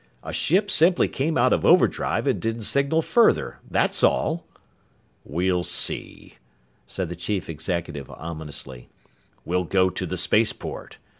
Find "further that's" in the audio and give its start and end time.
3.03-4.03